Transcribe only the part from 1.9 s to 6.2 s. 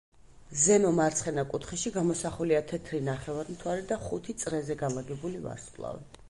გამოსახულია თეთრი ნახევარმთვარე და ხუთი წრეზე განლაგებული ვარსკვლავი.